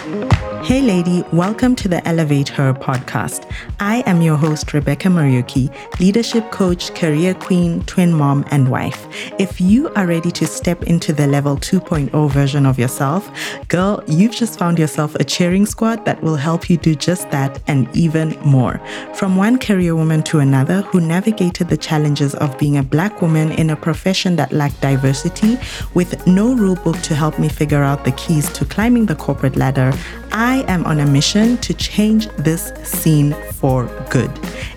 Hey, 0.00 0.80
lady, 0.80 1.24
welcome 1.30 1.76
to 1.76 1.86
the 1.86 2.06
Elevate 2.08 2.48
Her 2.48 2.72
podcast. 2.72 3.50
I 3.80 4.02
am 4.06 4.22
your 4.22 4.36
host, 4.36 4.72
Rebecca 4.72 5.08
Muriuki, 5.08 5.70
leadership 6.00 6.50
coach, 6.50 6.94
career 6.94 7.34
queen, 7.34 7.82
twin 7.84 8.14
mom, 8.14 8.46
and 8.50 8.70
wife. 8.70 9.06
If 9.38 9.60
you 9.60 9.90
are 9.96 10.06
ready 10.06 10.30
to 10.30 10.46
step 10.46 10.84
into 10.84 11.12
the 11.12 11.26
level 11.26 11.56
2.0 11.56 12.30
version 12.30 12.64
of 12.64 12.78
yourself, 12.78 13.30
girl, 13.68 14.02
you've 14.06 14.34
just 14.34 14.58
found 14.58 14.78
yourself 14.78 15.14
a 15.16 15.24
cheering 15.24 15.66
squad 15.66 16.06
that 16.06 16.22
will 16.22 16.36
help 16.36 16.70
you 16.70 16.78
do 16.78 16.94
just 16.94 17.30
that 17.30 17.60
and 17.66 17.86
even 17.94 18.38
more. 18.42 18.80
From 19.14 19.36
one 19.36 19.58
career 19.58 19.94
woman 19.94 20.22
to 20.24 20.38
another 20.38 20.80
who 20.82 21.02
navigated 21.02 21.68
the 21.68 21.76
challenges 21.76 22.34
of 22.36 22.58
being 22.58 22.78
a 22.78 22.82
black 22.82 23.20
woman 23.20 23.52
in 23.52 23.68
a 23.68 23.76
profession 23.76 24.36
that 24.36 24.52
lacked 24.52 24.80
diversity 24.80 25.58
with 25.92 26.26
no 26.26 26.54
rule 26.54 26.76
book 26.76 26.96
to 27.02 27.14
help 27.14 27.38
me 27.38 27.50
figure 27.50 27.82
out 27.82 28.04
the 28.04 28.12
keys 28.12 28.50
to 28.54 28.64
climbing 28.64 29.04
the 29.04 29.16
corporate 29.16 29.56
ladder, 29.56 29.89
I 30.32 30.64
am 30.68 30.84
on 30.84 31.00
a 31.00 31.06
mission 31.06 31.58
to 31.58 31.74
change 31.74 32.28
this 32.36 32.72
scene 32.84 33.34
for 33.52 33.84
good. 34.10 34.30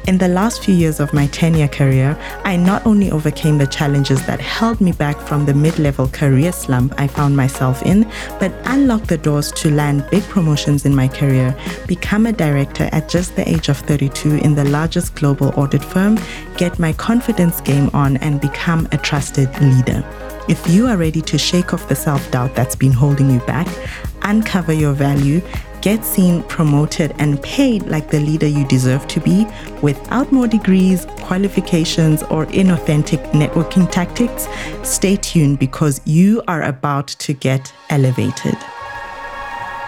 In 0.08 0.18
the 0.18 0.28
last 0.28 0.64
few 0.64 0.76
years 0.76 1.00
of 1.00 1.14
my 1.14 1.28
10 1.28 1.54
year 1.54 1.68
career, 1.68 2.18
I 2.44 2.58
not 2.58 2.86
only 2.86 3.12
overcame 3.12 3.58
the 3.58 3.68
challenges 3.68 4.26
that 4.26 4.40
held 4.40 4.82
me 4.82 4.92
back 4.92 5.18
from 5.20 5.46
the 5.46 5.54
mid 5.54 5.80
level 5.80 6.08
career 6.08 6.52
slump 6.52 6.94
I 6.98 7.08
found 7.08 7.38
myself 7.38 7.82
in, 7.84 8.10
but 8.40 8.52
unlocked 8.66 9.08
the 9.08 9.18
doors 9.18 9.52
to 9.54 9.72
land 9.72 10.06
big 10.12 10.24
promotions 10.24 10.86
in 10.86 10.94
my 10.96 11.08
career, 11.08 11.56
become 11.88 12.26
a 12.26 12.34
director 12.34 12.90
at 12.92 13.08
just 13.08 13.36
the 13.36 13.48
age 13.48 13.70
of 13.70 13.78
32 13.78 14.36
in 14.38 14.56
the 14.56 14.66
largest 14.66 15.16
global 15.16 15.54
audit 15.56 15.84
firm, 15.84 16.20
get 16.58 16.80
my 16.80 16.94
confidence 16.94 17.62
game 17.62 17.90
on, 17.94 18.18
and 18.18 18.42
become 18.42 18.88
a 18.92 18.98
trusted 18.98 19.50
leader. 19.62 20.04
If 20.50 20.70
you 20.70 20.88
are 20.88 20.98
ready 20.98 21.22
to 21.22 21.38
shake 21.38 21.74
off 21.74 21.88
the 21.88 21.96
self 21.96 22.30
doubt 22.32 22.54
that's 22.54 22.76
been 22.76 22.92
holding 22.92 23.30
you 23.30 23.40
back, 23.42 23.68
uncover 24.24 24.74
your 24.74 24.92
value, 24.92 25.42
get 25.82 26.04
seen, 26.04 26.44
promoted, 26.44 27.16
and 27.18 27.42
paid 27.42 27.84
like 27.84 28.10
the 28.10 28.20
leader 28.20 28.48
you 28.48 28.68
deserve 28.68 29.08
to 29.08 29.22
be 29.22 29.48
without 29.82 30.32
more 30.34 30.48
degrees, 30.48 31.06
qualifications, 31.22 32.24
or 32.24 32.46
inauthentic 32.48 33.22
networking 33.32 33.90
tactics, 33.90 34.48
stay 34.84 35.16
tuned 35.16 35.60
because 35.60 36.02
you 36.06 36.44
are 36.50 36.64
about 36.64 37.08
to 37.08 37.34
get 37.34 37.72
elevated. 37.90 38.58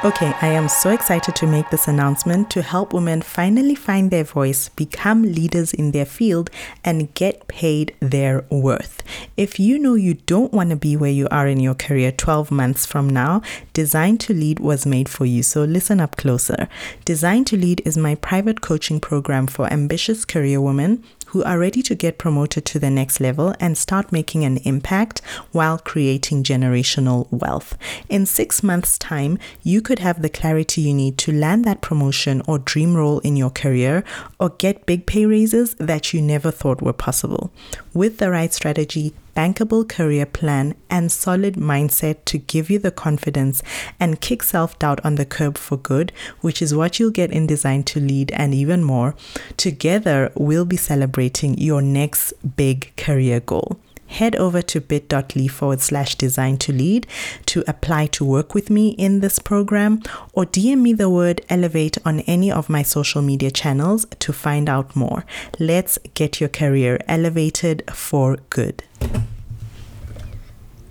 Okay, 0.05 0.35
I 0.39 0.49
am 0.49 0.69
so 0.69 0.91
excited 0.91 1.35
to 1.37 1.47
make 1.47 1.71
this 1.71 1.87
announcement 1.87 2.51
to 2.51 2.61
help 2.61 2.93
women 2.93 3.23
finally 3.23 3.73
find 3.73 4.11
their 4.11 4.23
voice, 4.23 4.69
become 4.69 5.23
leaders 5.23 5.73
in 5.73 5.93
their 5.93 6.05
field, 6.05 6.51
and 6.83 7.11
get 7.15 7.47
paid 7.47 7.95
their 8.01 8.45
worth. 8.51 9.01
If 9.35 9.59
you 9.59 9.79
know 9.79 9.95
you 9.95 10.13
don't 10.13 10.53
want 10.53 10.69
to 10.69 10.75
be 10.75 10.95
where 10.95 11.09
you 11.09 11.27
are 11.31 11.47
in 11.47 11.59
your 11.59 11.73
career 11.73 12.11
12 12.11 12.51
months 12.51 12.85
from 12.85 13.09
now, 13.09 13.41
Design 13.73 14.19
to 14.19 14.33
Lead 14.35 14.59
was 14.59 14.85
made 14.85 15.09
for 15.09 15.25
you, 15.25 15.41
so 15.41 15.63
listen 15.63 15.99
up 15.99 16.17
closer. 16.17 16.69
Design 17.03 17.43
to 17.45 17.57
Lead 17.57 17.81
is 17.83 17.97
my 17.97 18.13
private 18.13 18.61
coaching 18.61 18.99
program 18.99 19.47
for 19.47 19.65
ambitious 19.73 20.23
career 20.23 20.61
women 20.61 21.03
who 21.35 21.43
are 21.43 21.59
ready 21.59 21.81
to 21.81 21.93
get 21.93 22.17
promoted 22.17 22.63
to 22.63 22.79
the 22.79 22.89
next 22.89 23.19
level 23.19 23.53
and 23.59 23.77
start 23.77 24.09
making 24.09 24.45
an 24.45 24.55
impact 24.63 25.19
while 25.51 25.77
creating 25.77 26.41
generational 26.41 27.29
wealth. 27.29 27.77
In 28.07 28.25
six 28.25 28.63
months' 28.63 28.97
time, 28.97 29.37
you 29.61 29.81
could 29.81 29.99
have 29.99 30.21
the 30.21 30.29
clarity 30.29 30.79
you 30.79 30.93
need 30.93 31.17
to 31.17 31.33
land 31.33 31.65
that 31.65 31.81
promotion 31.81 32.41
or 32.47 32.57
dream 32.57 32.95
role 32.95 33.19
in 33.19 33.35
your 33.35 33.49
career 33.49 34.05
or 34.39 34.47
get 34.51 34.85
big 34.85 35.05
pay 35.05 35.25
raises 35.25 35.73
that 35.73 36.13
you 36.13 36.21
never 36.21 36.51
thought 36.51 36.81
were 36.81 36.93
possible. 36.93 37.51
With 37.93 38.19
the 38.19 38.31
right 38.31 38.53
strategy, 38.53 39.13
bankable 39.35 39.87
career 39.87 40.25
plan, 40.25 40.75
and 40.89 41.11
solid 41.11 41.55
mindset 41.55 42.23
to 42.25 42.37
give 42.37 42.69
you 42.69 42.79
the 42.79 42.91
confidence 42.91 43.61
and 43.99 44.21
kick 44.21 44.43
self 44.43 44.77
doubt 44.79 45.03
on 45.03 45.15
the 45.15 45.25
curb 45.25 45.57
for 45.57 45.77
good, 45.77 46.11
which 46.41 46.61
is 46.61 46.73
what 46.73 46.99
you'll 46.99 47.11
get 47.11 47.31
in 47.31 47.47
Design 47.47 47.83
to 47.83 47.99
Lead 47.99 48.31
and 48.31 48.53
even 48.53 48.83
more. 48.83 49.15
Together, 49.57 50.31
we'll 50.35 50.65
be 50.65 50.77
celebrating 50.77 51.57
your 51.57 51.81
next 51.81 52.33
big 52.55 52.95
career 52.95 53.39
goal 53.39 53.79
head 54.07 54.35
over 54.35 54.61
to 54.61 54.79
bit.ly 54.79 55.47
forward 55.47 55.81
slash 55.81 56.15
design 56.15 56.57
to 56.57 56.71
lead 56.71 57.07
to 57.45 57.63
apply 57.67 58.05
to 58.07 58.23
work 58.23 58.53
with 58.53 58.69
me 58.69 58.89
in 58.89 59.19
this 59.19 59.39
program 59.39 60.01
or 60.33 60.45
DM 60.45 60.81
me 60.81 60.93
the 60.93 61.09
word 61.09 61.41
elevate 61.49 61.97
on 62.05 62.19
any 62.21 62.51
of 62.51 62.69
my 62.69 62.83
social 62.83 63.21
media 63.21 63.51
channels 63.51 64.05
to 64.19 64.31
find 64.31 64.69
out 64.69 64.95
more. 64.95 65.25
Let's 65.59 65.97
get 66.13 66.39
your 66.39 66.49
career 66.49 66.99
elevated 67.07 67.83
for 67.93 68.37
good. 68.49 68.83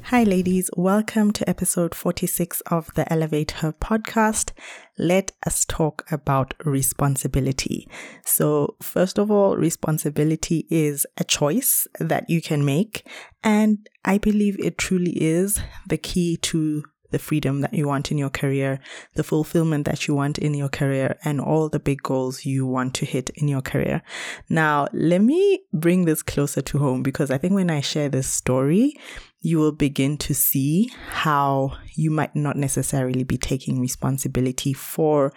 Hi, 0.09 0.23
ladies. 0.23 0.71
Welcome 0.77 1.33
to 1.33 1.49
episode 1.49 1.93
46 1.93 2.61
of 2.67 2.93
the 2.95 3.13
Elevate 3.13 3.51
Her 3.51 3.73
podcast. 3.73 4.53
Let 4.97 5.33
us 5.45 5.65
talk 5.65 6.07
about 6.13 6.55
responsibility. 6.65 7.89
So, 8.25 8.77
first 8.81 9.19
of 9.19 9.31
all, 9.31 9.57
responsibility 9.57 10.69
is 10.71 11.05
a 11.17 11.25
choice 11.25 11.89
that 11.99 12.31
you 12.31 12.41
can 12.41 12.65
make. 12.65 13.09
And 13.43 13.89
I 14.05 14.19
believe 14.19 14.57
it 14.61 14.79
truly 14.79 15.21
is 15.21 15.59
the 15.89 15.99
key 15.99 16.37
to 16.43 16.85
the 17.15 17.19
freedom 17.21 17.61
that 17.61 17.73
you 17.73 17.87
want 17.87 18.11
in 18.11 18.19
your 18.19 18.29
career, 18.29 18.81
the 19.15 19.23
fulfillment 19.23 19.85
that 19.85 20.09
you 20.09 20.15
want 20.17 20.37
in 20.37 20.53
your 20.53 20.69
career, 20.69 21.17
and 21.25 21.41
all 21.41 21.69
the 21.69 21.79
big 21.79 22.03
goals 22.03 22.45
you 22.45 22.67
want 22.67 22.93
to 22.93 23.07
hit 23.07 23.31
in 23.37 23.47
your 23.47 23.63
career. 23.63 24.03
Now, 24.49 24.89
let 24.93 25.23
me 25.23 25.61
bring 25.73 26.07
this 26.07 26.25
closer 26.25 26.61
to 26.63 26.79
home 26.79 27.05
because 27.05 27.31
I 27.31 27.39
think 27.39 27.55
when 27.55 27.71
I 27.71 27.83
share 27.83 28.09
this 28.09 28.27
story, 28.27 28.95
you 29.41 29.59
will 29.59 29.71
begin 29.71 30.19
to 30.19 30.35
see 30.35 30.91
how 31.09 31.79
you 31.95 32.11
might 32.11 32.35
not 32.35 32.57
necessarily 32.57 33.23
be 33.23 33.39
taking 33.39 33.81
responsibility 33.81 34.73
for 34.73 35.33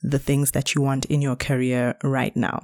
the 0.00 0.20
things 0.20 0.52
that 0.52 0.76
you 0.76 0.82
want 0.82 1.04
in 1.06 1.20
your 1.20 1.34
career 1.34 1.96
right 2.04 2.36
now. 2.36 2.60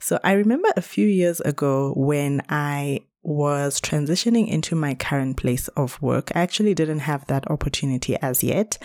So 0.00 0.18
I 0.24 0.32
remember 0.32 0.70
a 0.74 0.80
few 0.80 1.06
years 1.06 1.40
ago 1.40 1.92
when 1.94 2.40
I 2.48 3.00
was 3.22 3.80
transitioning 3.80 4.48
into 4.48 4.74
my 4.74 4.94
current 4.94 5.36
place 5.36 5.68
of 5.68 6.00
work. 6.00 6.30
I 6.34 6.40
actually 6.40 6.74
didn't 6.74 7.00
have 7.00 7.26
that 7.26 7.50
opportunity 7.50 8.16
as 8.16 8.42
yet, 8.42 8.78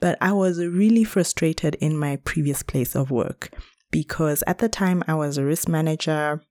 but 0.00 0.16
I 0.20 0.32
was 0.32 0.58
really 0.58 1.04
frustrated 1.04 1.76
in 1.76 1.96
my 1.96 2.16
previous 2.16 2.62
place 2.62 2.94
of 2.94 3.10
work 3.10 3.50
because 3.90 4.42
at 4.46 4.58
the 4.58 4.68
time 4.68 5.02
I 5.06 5.14
was 5.14 5.38
a 5.38 5.44
risk 5.44 5.68
manager. 5.68 6.42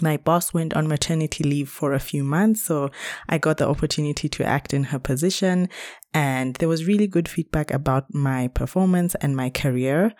My 0.00 0.16
boss 0.16 0.54
went 0.54 0.72
on 0.72 0.88
maternity 0.88 1.44
leave 1.44 1.68
for 1.68 1.92
a 1.92 2.00
few 2.00 2.24
months, 2.24 2.62
so 2.64 2.90
I 3.28 3.36
got 3.36 3.58
the 3.58 3.68
opportunity 3.68 4.26
to 4.30 4.44
act 4.44 4.72
in 4.72 4.84
her 4.84 4.98
position. 4.98 5.68
And 6.14 6.54
there 6.54 6.68
was 6.68 6.86
really 6.86 7.06
good 7.06 7.28
feedback 7.28 7.70
about 7.70 8.14
my 8.14 8.48
performance 8.48 9.14
and 9.16 9.36
my 9.36 9.50
career 9.50 10.14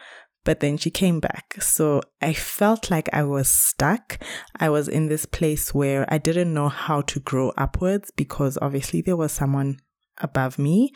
but 0.45 0.61
then 0.61 0.77
she 0.77 0.91
came 0.91 1.21
back. 1.21 1.57
So 1.61 2.03
I 2.21 2.33
felt 2.33 2.91
like 2.91 3.09
I 3.13 3.23
was 3.23 3.51
stuck. 3.51 4.19
I 4.59 4.69
was 4.71 4.89
in 4.89 5.09
this 5.09 5.27
place 5.27 5.73
where 5.73 6.07
I 6.13 6.19
didn't 6.19 6.53
know 6.53 6.69
how 6.69 7.03
to 7.03 7.21
grow 7.21 7.53
upwards 7.57 8.11
because 8.17 8.59
obviously 8.61 9.01
there 9.03 9.17
was 9.17 9.33
someone 9.33 9.79
above 10.19 10.59
me 10.59 10.93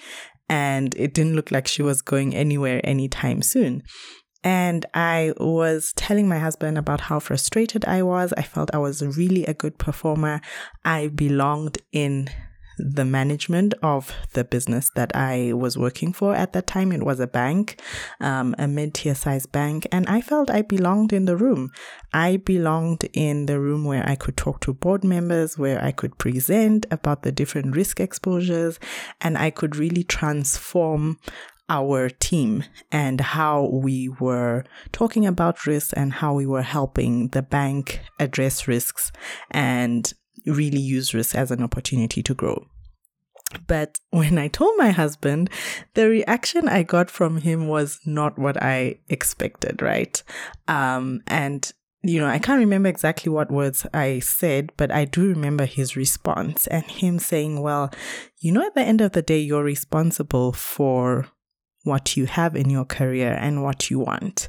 and 0.49 0.95
it 0.97 1.15
didn't 1.15 1.35
look 1.35 1.51
like 1.51 1.67
she 1.67 1.83
was 1.83 2.03
going 2.03 2.35
anywhere 2.35 2.81
anytime 2.85 3.43
soon. 3.43 3.83
And 4.45 4.87
I 4.95 5.33
was 5.39 5.93
telling 5.97 6.29
my 6.29 6.39
husband 6.39 6.79
about 6.79 7.01
how 7.01 7.19
frustrated 7.19 7.85
I 7.85 8.03
was. 8.03 8.33
I 8.37 8.43
felt 8.43 8.73
I 8.73 8.79
was 8.79 9.03
really 9.03 9.45
a 9.45 9.55
good 9.55 9.77
performer. 9.77 10.41
I 10.85 11.09
belonged 11.09 11.79
in 11.91 12.29
the 12.79 13.05
management 13.05 13.75
of 13.83 14.13
the 14.33 14.45
business 14.45 14.91
that 14.95 15.15
I 15.15 15.53
was 15.53 15.77
working 15.77 16.13
for 16.13 16.35
at 16.35 16.53
that 16.53 16.67
time. 16.67 16.93
It 16.93 17.03
was 17.03 17.21
a 17.21 17.27
bank, 17.27 17.81
um, 18.21 18.55
a 18.59 18.69
mid 18.69 18.95
tier 18.95 19.15
size 19.15 19.47
bank, 19.47 19.87
and 19.93 20.07
I 20.09 20.21
felt 20.21 20.51
I 20.51 20.63
belonged 20.63 21.13
in 21.13 21.25
the 21.25 21.37
room. 21.37 21.71
I 22.13 22.37
belonged 22.37 23.09
in 23.13 23.47
the 23.47 23.61
room 23.61 23.85
where 23.85 24.09
I 24.09 24.15
could 24.15 24.37
talk 24.37 24.61
to 24.61 24.73
board 24.73 25.05
members, 25.05 25.59
where 25.59 25.83
I 25.83 25.93
could 25.93 26.19
present 26.19 26.87
about 26.91 27.23
the 27.23 27.33
different 27.33 27.77
risk 27.77 28.01
exposures, 28.01 28.79
and 29.21 29.37
I 29.39 29.51
could 29.51 29.77
really 29.77 30.05
transform 30.05 31.19
our 31.69 32.09
team 32.09 32.65
and 32.93 33.21
how 33.21 33.65
we 33.65 34.09
were 34.21 34.65
talking 34.93 35.27
about 35.27 35.67
risks 35.67 35.93
and 35.93 36.13
how 36.13 36.35
we 36.35 36.47
were 36.47 36.63
helping 36.63 37.29
the 37.29 37.43
bank 37.43 38.01
address 38.21 38.69
risks 38.69 39.11
and 39.51 40.13
really 40.45 40.81
use 40.81 41.15
risk 41.15 41.35
as 41.35 41.51
an 41.51 41.63
opportunity 41.63 42.23
to 42.23 42.35
grow. 42.35 42.67
But 43.67 44.01
when 44.11 44.39
I 44.39 44.49
told 44.49 44.77
my 44.77 44.91
husband, 44.91 45.51
the 45.95 46.09
reaction 46.09 46.69
I 46.69 46.83
got 46.83 47.11
from 47.11 47.39
him 47.39 47.69
was 47.69 48.01
not 48.05 48.39
what 48.39 48.61
I 48.63 48.99
expected, 49.09 49.81
right? 49.83 50.21
Um, 50.69 51.23
and 51.27 51.73
you 52.03 52.21
know, 52.21 52.27
I 52.27 52.39
can't 52.39 52.61
remember 52.61 52.89
exactly 52.89 53.33
what 53.33 53.51
words 53.51 53.85
I 53.93 54.21
said, 54.21 54.71
but 54.77 54.93
I 54.93 55.07
do 55.07 55.29
remember 55.29 55.65
his 55.65 55.97
response 55.97 56.67
and 56.69 56.85
him 56.85 57.19
saying, 57.19 57.61
Well, 57.61 57.91
you 58.39 58.53
know, 58.53 58.65
at 58.65 58.75
the 58.75 58.83
end 58.83 59.01
of 59.01 59.13
the 59.13 59.23
day, 59.23 59.41
you're 59.41 59.65
responsible 59.65 60.53
for 60.53 61.27
what 61.83 62.17
you 62.17 62.27
have 62.27 62.55
in 62.55 62.71
your 62.71 62.85
career 62.85 63.37
and 63.41 63.63
what 63.63 63.91
you 63.91 64.01
want. 64.01 64.49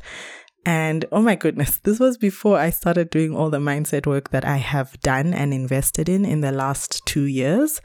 And 0.67 1.05
oh 1.13 1.21
my 1.21 1.35
goodness, 1.35 1.77
this 1.83 1.97
was 1.97 2.17
before 2.17 2.59
I 2.59 2.71
started 2.71 3.09
doing 3.09 3.33
all 3.33 3.49
the 3.49 3.57
mindset 3.57 4.05
work 4.05 4.31
that 4.31 4.43
I 4.43 4.57
have 4.57 4.99
done 4.99 5.33
and 5.33 5.53
invested 5.53 6.09
in 6.09 6.25
in 6.25 6.41
the 6.41 6.51
last 6.51 7.05
two 7.05 7.23
years. 7.23 7.81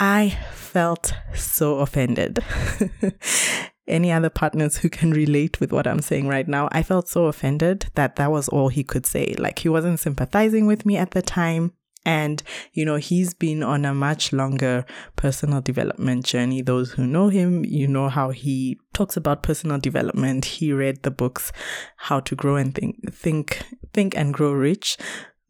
I 0.00 0.38
felt 0.54 1.12
so 1.34 1.80
offended. 1.80 2.38
any 3.86 4.10
other 4.10 4.30
partners 4.30 4.78
who 4.78 4.88
can 4.88 5.10
relate 5.10 5.60
with 5.60 5.70
what 5.70 5.86
I'm 5.86 6.00
saying 6.00 6.26
right 6.26 6.48
now. 6.48 6.70
I 6.72 6.82
felt 6.82 7.06
so 7.06 7.26
offended 7.26 7.90
that 7.96 8.16
that 8.16 8.30
was 8.30 8.48
all 8.48 8.68
he 8.68 8.82
could 8.82 9.04
say. 9.04 9.34
Like 9.38 9.58
he 9.58 9.68
wasn't 9.68 10.00
sympathizing 10.00 10.66
with 10.66 10.86
me 10.86 10.96
at 10.96 11.10
the 11.10 11.20
time. 11.20 11.74
And, 12.04 12.42
you 12.72 12.84
know, 12.84 12.96
he's 12.96 13.32
been 13.34 13.62
on 13.62 13.84
a 13.84 13.94
much 13.94 14.32
longer 14.32 14.84
personal 15.16 15.60
development 15.60 16.24
journey. 16.24 16.60
Those 16.60 16.92
who 16.92 17.06
know 17.06 17.28
him, 17.28 17.64
you 17.64 17.88
know 17.88 18.08
how 18.08 18.30
he 18.30 18.78
talks 18.92 19.16
about 19.16 19.42
personal 19.42 19.78
development. 19.78 20.44
He 20.44 20.72
read 20.72 21.02
the 21.02 21.10
books, 21.10 21.52
How 21.96 22.20
to 22.20 22.34
Grow 22.34 22.56
and 22.56 22.74
Think, 22.74 23.14
Think, 23.14 23.64
Think 23.92 24.16
and 24.16 24.34
Grow 24.34 24.52
Rich 24.52 24.98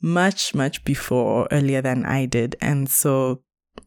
much, 0.00 0.54
much 0.54 0.84
before 0.84 1.48
earlier 1.50 1.80
than 1.80 2.04
I 2.04 2.26
did. 2.26 2.56
And 2.60 2.88
so 2.88 3.42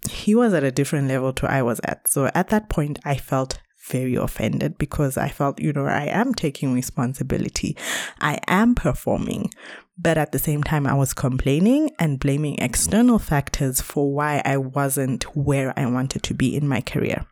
he 0.10 0.36
was 0.36 0.54
at 0.54 0.64
a 0.64 0.72
different 0.72 1.08
level 1.08 1.32
to 1.34 1.50
I 1.50 1.62
was 1.62 1.80
at. 1.84 2.10
So 2.10 2.30
at 2.34 2.50
that 2.50 2.70
point, 2.70 3.00
I 3.06 3.16
felt 3.16 3.60
very 3.90 4.16
offended 4.16 4.78
because 4.78 5.18
I 5.18 5.30
felt, 5.30 5.62
you 5.62 5.72
know, 5.72 5.86
I 5.86 6.06
am 6.06 6.34
taking 6.34 6.74
responsibility. 6.74 7.78
I 8.20 8.40
am 8.48 8.76
performing. 8.76 9.52
But 10.00 10.18
at 10.18 10.32
the 10.32 10.40
same 10.40 10.64
time, 10.64 10.86
I 10.86 10.94
was 10.94 11.14
complaining 11.14 11.92
and 11.98 12.20
blaming 12.20 12.60
external 12.60 13.18
factors 13.18 13.82
for 13.82 14.14
why 14.14 14.42
I 14.46 14.58
wasn't 14.58 15.24
where 15.36 15.74
I 15.78 15.88
wanted 15.88 16.24
to 16.24 16.34
be 16.34 16.56
in 16.56 16.68
my 16.68 16.82
career. 16.82 17.26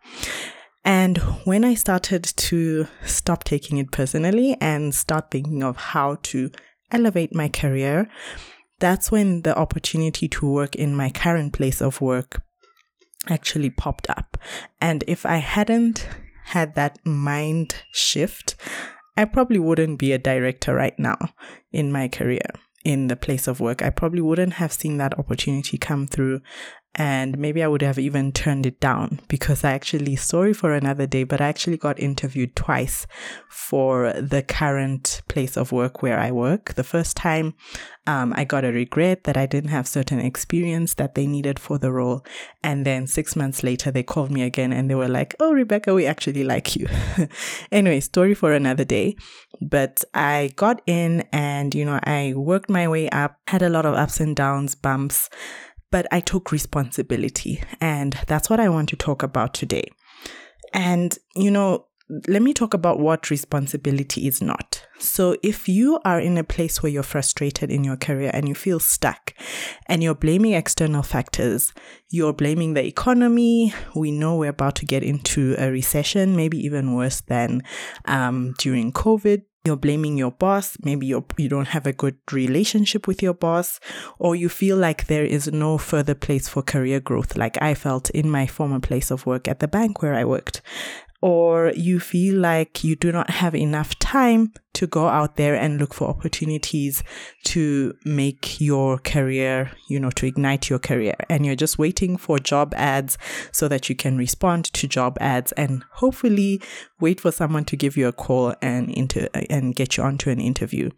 And 0.84 1.18
when 1.46 1.64
I 1.64 1.74
started 1.76 2.24
to 2.24 2.88
stop 3.06 3.44
taking 3.44 3.78
it 3.78 3.92
personally 3.92 4.56
and 4.62 4.94
start 4.94 5.32
thinking 5.32 5.64
of 5.64 5.78
how 5.78 6.18
to 6.24 6.52
elevate 6.92 7.34
my 7.34 7.50
career, 7.50 8.08
that's 8.80 9.12
when 9.12 9.42
the 9.44 9.58
opportunity 9.58 10.28
to 10.28 10.48
work 10.48 10.76
in 10.76 10.96
my 10.96 11.10
current 11.10 11.54
place 11.54 11.82
of 11.82 12.02
work 12.02 12.42
actually 13.28 13.70
popped 13.70 14.10
up. 14.10 14.38
And 14.82 15.04
if 15.08 15.26
I 15.26 15.38
hadn't 15.38 16.08
had 16.46 16.76
that 16.76 17.04
mind 17.04 17.84
shift, 17.92 18.56
I 19.18 19.26
probably 19.26 19.60
wouldn't 19.60 20.00
be 20.00 20.12
a 20.12 20.18
director 20.18 20.74
right 20.76 20.98
now 21.00 21.18
in 21.72 21.92
my 21.92 22.08
career 22.08 22.48
in 22.84 23.08
the 23.08 23.16
place 23.16 23.48
of 23.48 23.60
work. 23.60 23.82
I 23.82 23.90
probably 23.90 24.22
wouldn't 24.22 24.54
have 24.54 24.72
seen 24.72 24.98
that 24.98 25.18
opportunity 25.18 25.78
come 25.78 26.06
through 26.06 26.42
and 26.96 27.38
maybe 27.38 27.62
I 27.62 27.68
would 27.68 27.82
have 27.82 28.00
even 28.00 28.32
turned 28.32 28.66
it 28.66 28.80
down 28.80 29.20
because 29.28 29.66
I 29.66 29.74
actually, 29.74 30.16
sorry 30.16 30.54
for 30.54 30.74
another 30.74 31.06
day, 31.06 31.26
but 31.26 31.42
I 31.42 31.48
actually 31.48 31.76
got 31.76 32.00
interviewed 32.00 32.56
twice 32.56 33.06
for 33.50 34.14
the 34.14 34.42
current 34.42 35.22
place 35.28 35.58
of 35.58 35.74
work 35.74 36.02
where 36.02 36.18
I 36.18 36.32
work. 36.32 36.76
The 36.76 36.86
first 36.86 37.18
time, 37.18 37.54
um, 38.08 38.34
I 38.38 38.46
got 38.46 38.64
a 38.64 38.72
regret 38.72 39.26
that 39.26 39.36
I 39.36 39.46
didn't 39.46 39.72
have 39.72 39.90
certain 39.90 40.20
experience 40.20 40.94
that 40.94 41.16
they 41.16 41.28
needed 41.28 41.60
for 41.60 41.78
the 41.78 41.92
role. 41.92 42.26
And 42.64 42.86
then 42.86 43.08
six 43.08 43.36
months 43.36 43.62
later, 43.62 43.92
they 43.92 44.04
called 44.04 44.32
me 44.32 44.44
again 44.44 44.72
and 44.72 44.90
they 44.90 44.96
were 44.96 45.10
like, 45.10 45.36
Oh, 45.42 45.52
Rebecca, 45.52 45.94
we 45.94 46.06
actually 46.06 46.46
like 46.46 46.78
you. 46.78 46.88
anyway, 47.74 48.00
story 48.00 48.36
for 48.36 48.54
another 48.54 48.86
day. 48.86 49.18
But 49.62 50.06
I 50.14 50.52
got 50.56 50.82
in 50.86 51.26
and, 51.34 51.76
you 51.76 51.84
know, 51.84 52.00
I 52.04 52.34
worked 52.38 52.70
my 52.70 52.88
way 52.88 53.10
up, 53.10 53.38
had 53.48 53.64
a 53.64 53.70
lot 53.70 53.86
of 53.86 53.96
ups 53.96 54.22
and 54.22 54.34
downs, 54.34 54.76
bumps 54.76 55.30
but 55.96 56.08
I 56.12 56.20
took 56.20 56.52
responsibility. 56.52 57.64
And 57.80 58.20
that's 58.28 58.50
what 58.50 58.60
I 58.60 58.68
want 58.68 58.90
to 58.90 58.98
talk 58.98 59.24
about 59.24 59.54
today. 59.54 59.86
And, 60.74 61.18
you 61.38 61.50
know, 61.50 61.86
let 62.28 62.42
me 62.42 62.54
talk 62.54 62.74
about 62.74 63.00
what 63.00 63.30
responsibility 63.30 64.28
is 64.28 64.42
not. 64.42 64.86
So, 65.00 65.38
if 65.42 65.70
you 65.70 66.02
are 66.04 66.20
in 66.20 66.38
a 66.38 66.44
place 66.44 66.84
where 66.84 66.92
you're 66.92 67.02
frustrated 67.02 67.72
in 67.72 67.86
your 67.86 67.96
career 67.96 68.30
and 68.34 68.46
you 68.46 68.56
feel 68.56 68.82
stuck 68.82 69.34
and 69.88 70.04
you're 70.04 70.16
blaming 70.16 70.52
external 70.52 71.02
factors, 71.02 71.74
you're 72.10 72.34
blaming 72.34 72.74
the 72.74 72.86
economy. 72.86 73.74
We 73.96 74.12
know 74.12 74.36
we're 74.36 74.50
about 74.50 74.76
to 74.76 74.86
get 74.86 75.02
into 75.02 75.56
a 75.58 75.72
recession, 75.72 76.36
maybe 76.36 76.58
even 76.58 76.94
worse 76.94 77.22
than 77.22 77.62
um, 78.04 78.54
during 78.58 78.92
COVID 78.92 79.44
you're 79.66 79.76
blaming 79.76 80.18
your 80.18 80.32
boss, 80.32 80.78
maybe 80.84 81.08
you 81.08 81.26
you 81.38 81.50
don't 81.50 81.70
have 81.70 81.88
a 81.88 81.94
good 81.94 82.18
relationship 82.32 83.08
with 83.08 83.22
your 83.22 83.34
boss, 83.34 83.80
or 84.20 84.36
you 84.36 84.50
feel 84.50 84.78
like 84.78 85.08
there 85.08 85.26
is 85.26 85.52
no 85.52 85.78
further 85.78 86.16
place 86.16 86.48
for 86.48 86.62
career 86.62 87.00
growth, 87.00 87.36
like 87.36 87.62
I 87.62 87.74
felt 87.74 88.10
in 88.12 88.30
my 88.30 88.48
former 88.48 88.80
place 88.80 89.12
of 89.12 89.26
work 89.26 89.48
at 89.48 89.60
the 89.60 89.68
bank 89.68 90.02
where 90.02 90.14
I 90.14 90.26
worked 90.26 90.62
or 91.26 91.74
you 91.76 92.00
feel 92.00 92.40
like 92.40 92.84
you 92.84 92.96
do 92.96 93.12
not 93.12 93.32
have 93.32 93.56
enough 93.56 93.98
time 93.98 94.54
to 94.74 94.86
go 94.86 95.08
out 95.08 95.38
there 95.38 95.56
and 95.56 95.80
look 95.80 95.92
for 95.92 96.08
opportunities 96.08 97.02
to 97.44 97.96
make 98.06 98.62
your 98.62 99.00
career, 99.00 99.72
you 99.90 100.00
know, 100.00 100.12
to 100.12 100.28
ignite 100.28 100.70
your 100.70 100.78
career. 100.78 101.16
And 101.28 101.44
you're 101.44 101.56
just 101.56 101.80
waiting 101.80 102.16
for 102.16 102.38
job 102.38 102.76
ads 102.76 103.18
so 103.52 103.68
that 103.70 103.90
you 103.90 103.96
can 103.96 104.20
respond 104.20 104.66
to 104.66 104.88
job 104.88 105.18
ads 105.20 105.52
and 105.54 105.84
hopefully 105.94 106.62
wait 107.00 107.20
for 107.20 107.32
someone 107.32 107.66
to 107.66 107.76
give 107.76 107.98
you 107.98 108.08
a 108.08 108.14
call 108.14 108.54
and 108.62 108.92
inter- 108.92 109.30
and 109.50 109.76
get 109.76 109.98
you 109.98 110.04
onto 110.04 110.30
an 110.30 110.40
interview. 110.40 110.92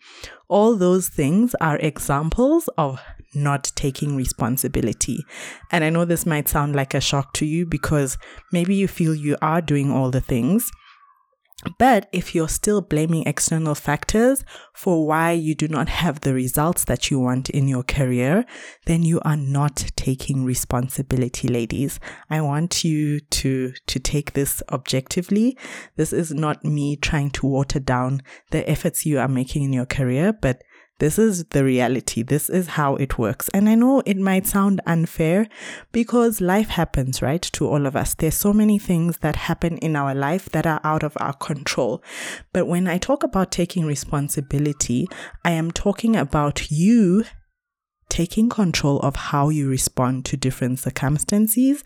All 0.50 0.76
those 0.76 1.08
things 1.08 1.56
are 1.62 1.78
examples 1.78 2.68
of 2.78 3.00
not 3.34 3.72
taking 3.76 4.16
responsibility. 4.16 5.24
And 5.72 5.84
I 5.84 5.90
know 5.90 6.06
this 6.06 6.26
might 6.26 6.50
sound 6.50 6.76
like 6.76 6.94
a 6.94 7.02
shock 7.02 7.34
to 7.34 7.46
you 7.46 7.66
because 7.66 8.18
maybe 8.52 8.76
you 8.76 8.88
feel 8.88 9.14
you 9.14 9.38
are 9.42 9.62
doing 9.62 9.92
all 9.92 10.12
the 10.12 10.22
things. 10.22 10.72
But 11.80 12.08
if 12.12 12.36
you're 12.36 12.48
still 12.48 12.82
blaming 12.82 13.26
external 13.26 13.74
factors 13.74 14.46
for 14.74 15.08
why 15.08 15.32
you 15.32 15.56
do 15.56 15.68
not 15.68 15.90
have 15.90 16.22
the 16.22 16.34
results 16.34 16.86
that 16.86 17.10
you 17.10 17.20
want 17.20 17.50
in 17.50 17.68
your 17.68 17.82
career, 17.82 18.46
then 18.86 19.02
you 19.02 19.20
are 19.22 19.36
not 19.36 19.92
taking 19.96 20.46
responsibility, 20.46 21.48
ladies. 21.48 22.00
I 22.30 22.42
want 22.42 22.84
you 22.84 23.20
to, 23.20 23.74
to 23.88 24.00
take 24.00 24.34
this 24.34 24.62
objectively. 24.72 25.58
This 25.96 26.14
is 26.14 26.32
not 26.32 26.64
me 26.64 26.96
trying 26.96 27.32
to 27.32 27.48
water 27.48 27.80
down 27.80 28.22
the 28.52 28.68
efforts 28.70 29.06
you 29.06 29.18
are 29.18 29.28
making 29.28 29.64
in 29.64 29.74
your 29.74 29.88
career, 29.88 30.34
but 30.34 30.62
this 31.00 31.20
is 31.20 31.46
the 31.46 31.64
reality. 31.64 32.24
This 32.24 32.50
is 32.50 32.68
how 32.68 32.96
it 32.96 33.20
works. 33.20 33.50
And 33.50 33.70
I 33.70 33.76
know 33.76 34.02
it 34.06 34.18
might 34.18 34.48
sound 34.48 34.82
unfair 34.88 35.48
because 35.92 36.42
life 36.42 36.70
happens, 36.70 37.22
right? 37.22 37.42
To 37.42 37.68
all 37.68 37.86
of 37.86 37.96
us. 37.96 38.16
There's 38.16 38.36
so 38.36 38.52
many 38.52 38.80
things 38.80 39.20
that 39.20 39.36
happen 39.36 39.78
in 39.78 39.96
our 39.96 40.16
life 40.16 40.50
that 40.50 40.66
are 40.66 40.82
out 40.84 41.04
of 41.04 41.16
our 41.20 41.34
control. 41.34 42.02
But 42.52 42.68
when 42.68 42.88
I 42.88 42.98
talk 42.98 43.24
about 43.24 43.52
taking 43.52 43.86
responsibility, 43.86 45.08
I 45.46 45.52
am 45.52 45.72
talking 45.72 46.16
about 46.16 46.72
you 46.72 47.26
taking 48.10 48.50
control 48.50 49.00
of 49.00 49.16
how 49.16 49.50
you 49.50 49.68
respond 49.68 50.26
to 50.26 50.38
different 50.38 50.80
circumstances 50.80 51.84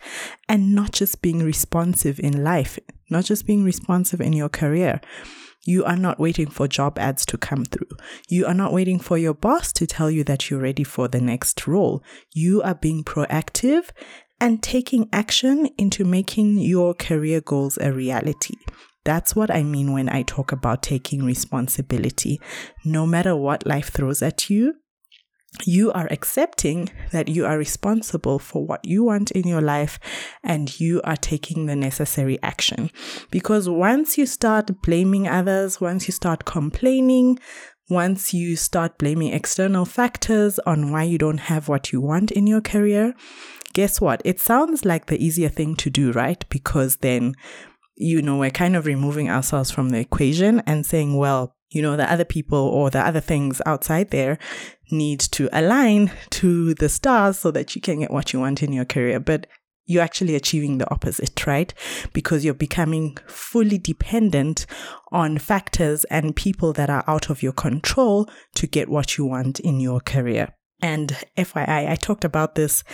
and 0.48 0.74
not 0.74 0.92
just 0.92 1.20
being 1.20 1.42
responsive 1.42 2.20
in 2.20 2.44
life, 2.44 2.78
not 3.10 3.24
just 3.24 3.46
being 3.46 3.64
responsive 3.64 4.20
in 4.20 4.32
your 4.32 4.48
career. 4.48 5.00
You 5.64 5.84
are 5.84 5.96
not 5.96 6.18
waiting 6.18 6.48
for 6.48 6.66
job 6.66 6.98
ads 6.98 7.24
to 7.26 7.38
come 7.38 7.64
through. 7.64 7.96
You 8.28 8.46
are 8.46 8.54
not 8.54 8.72
waiting 8.72 8.98
for 8.98 9.16
your 9.16 9.34
boss 9.34 9.72
to 9.74 9.86
tell 9.86 10.10
you 10.10 10.24
that 10.24 10.50
you're 10.50 10.60
ready 10.60 10.84
for 10.84 11.08
the 11.08 11.20
next 11.20 11.66
role. 11.66 12.02
You 12.32 12.62
are 12.62 12.74
being 12.74 13.04
proactive 13.04 13.90
and 14.40 14.60
taking 14.62 15.08
action 15.12 15.68
into 15.78 16.04
making 16.04 16.58
your 16.58 16.94
career 16.94 17.40
goals 17.40 17.78
a 17.80 17.92
reality. 17.92 18.56
That's 19.04 19.34
what 19.34 19.50
I 19.50 19.62
mean 19.62 19.92
when 19.92 20.08
I 20.08 20.22
talk 20.22 20.52
about 20.52 20.82
taking 20.82 21.24
responsibility. 21.24 22.40
No 22.84 23.06
matter 23.06 23.34
what 23.34 23.66
life 23.66 23.90
throws 23.90 24.22
at 24.22 24.48
you, 24.50 24.76
you 25.64 25.92
are 25.92 26.08
accepting 26.10 26.88
that 27.10 27.28
you 27.28 27.44
are 27.44 27.58
responsible 27.58 28.38
for 28.38 28.64
what 28.64 28.84
you 28.84 29.04
want 29.04 29.30
in 29.32 29.46
your 29.46 29.60
life 29.60 29.98
and 30.42 30.80
you 30.80 31.00
are 31.04 31.16
taking 31.16 31.66
the 31.66 31.76
necessary 31.76 32.38
action. 32.42 32.90
Because 33.30 33.68
once 33.68 34.16
you 34.16 34.26
start 34.26 34.82
blaming 34.82 35.28
others, 35.28 35.80
once 35.80 36.08
you 36.08 36.12
start 36.12 36.44
complaining, 36.44 37.38
once 37.90 38.32
you 38.32 38.56
start 38.56 38.96
blaming 38.98 39.32
external 39.32 39.84
factors 39.84 40.58
on 40.60 40.90
why 40.90 41.02
you 41.02 41.18
don't 41.18 41.38
have 41.38 41.68
what 41.68 41.92
you 41.92 42.00
want 42.00 42.30
in 42.30 42.46
your 42.46 42.62
career, 42.62 43.14
guess 43.74 44.00
what? 44.00 44.22
It 44.24 44.40
sounds 44.40 44.84
like 44.84 45.06
the 45.06 45.22
easier 45.22 45.48
thing 45.48 45.76
to 45.76 45.90
do, 45.90 46.12
right? 46.12 46.44
Because 46.48 46.96
then, 46.96 47.34
you 47.94 48.22
know, 48.22 48.38
we're 48.38 48.50
kind 48.50 48.74
of 48.74 48.86
removing 48.86 49.28
ourselves 49.28 49.70
from 49.70 49.90
the 49.90 49.98
equation 49.98 50.60
and 50.60 50.86
saying, 50.86 51.16
well, 51.16 51.54
you 51.72 51.80
know, 51.80 51.96
the 51.96 52.10
other 52.10 52.24
people 52.24 52.58
or 52.58 52.90
the 52.90 53.00
other 53.00 53.20
things 53.20 53.62
outside 53.64 54.10
there 54.10 54.38
need 54.92 55.20
to 55.20 55.48
align 55.52 56.12
to 56.30 56.74
the 56.74 56.88
stars 56.88 57.38
so 57.38 57.50
that 57.50 57.74
you 57.74 57.80
can 57.80 58.00
get 58.00 58.10
what 58.10 58.32
you 58.32 58.40
want 58.40 58.62
in 58.62 58.72
your 58.72 58.84
career. 58.84 59.18
But 59.18 59.46
you're 59.86 60.02
actually 60.02 60.36
achieving 60.36 60.78
the 60.78 60.90
opposite, 60.90 61.46
right? 61.46 61.74
Because 62.12 62.44
you're 62.44 62.54
becoming 62.54 63.16
fully 63.26 63.78
dependent 63.78 64.66
on 65.10 65.38
factors 65.38 66.04
and 66.04 66.36
people 66.36 66.72
that 66.74 66.88
are 66.90 67.04
out 67.06 67.30
of 67.30 67.42
your 67.42 67.52
control 67.52 68.28
to 68.54 68.66
get 68.66 68.88
what 68.88 69.18
you 69.18 69.26
want 69.26 69.58
in 69.60 69.80
your 69.80 70.00
career. 70.00 70.54
And 70.80 71.16
FYI, 71.36 71.88
I 71.88 71.94
talked 71.96 72.24
about 72.24 72.54
this 72.54 72.84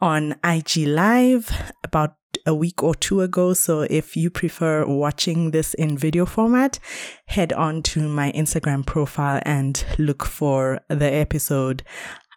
on 0.00 0.36
IG 0.44 0.86
Live 0.86 1.50
about 1.84 2.16
a 2.46 2.54
week 2.54 2.82
or 2.82 2.94
two 2.94 3.20
ago. 3.20 3.52
So 3.52 3.82
if 3.82 4.16
you 4.16 4.30
prefer 4.30 4.86
watching 4.86 5.50
this 5.50 5.74
in 5.74 5.98
video 5.98 6.24
format, 6.24 6.78
head 7.26 7.52
on 7.52 7.82
to 7.82 8.08
my 8.08 8.32
Instagram 8.32 8.86
profile 8.86 9.42
and 9.44 9.84
look 9.98 10.24
for 10.24 10.80
the 10.88 11.12
episode. 11.12 11.82